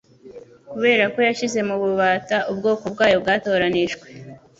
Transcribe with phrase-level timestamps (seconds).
[0.71, 4.05] kubera ko yashyize mu bubata ubwoko bwayo bwatoranijwe.